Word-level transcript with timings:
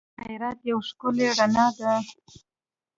غیرت 0.25 0.57
یوه 0.69 0.83
ښکلی 0.89 1.27
رڼا 1.37 1.67
ده 1.77 1.93